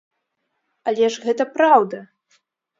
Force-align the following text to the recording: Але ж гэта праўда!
Але 0.93 1.05
ж 1.17 1.27
гэта 1.27 1.43
праўда! 1.61 2.03